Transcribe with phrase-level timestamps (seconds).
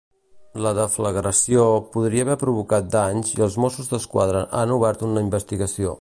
[0.65, 1.65] La deflagració
[1.97, 5.89] podria haver provocat danys i els Mossos d'Esquadra han obert una investigació.